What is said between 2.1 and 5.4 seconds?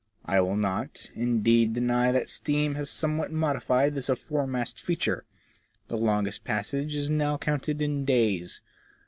that steam has somewhat modified this afore mast feature.